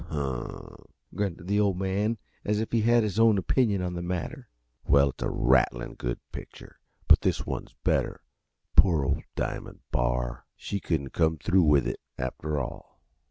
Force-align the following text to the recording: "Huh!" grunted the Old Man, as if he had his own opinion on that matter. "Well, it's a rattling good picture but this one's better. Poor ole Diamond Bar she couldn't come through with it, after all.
"Huh!" 0.09 0.77
grunted 1.13 1.45
the 1.45 1.59
Old 1.59 1.77
Man, 1.77 2.17
as 2.43 2.59
if 2.59 2.71
he 2.71 2.81
had 2.81 3.03
his 3.03 3.19
own 3.19 3.37
opinion 3.37 3.83
on 3.83 3.93
that 3.93 4.01
matter. 4.01 4.49
"Well, 4.83 5.09
it's 5.11 5.21
a 5.21 5.29
rattling 5.29 5.93
good 5.95 6.19
picture 6.31 6.79
but 7.07 7.21
this 7.21 7.45
one's 7.45 7.75
better. 7.83 8.21
Poor 8.75 9.05
ole 9.05 9.21
Diamond 9.35 9.81
Bar 9.91 10.47
she 10.55 10.79
couldn't 10.79 11.11
come 11.11 11.37
through 11.37 11.61
with 11.65 11.87
it, 11.87 11.99
after 12.17 12.59
all. 12.59 12.99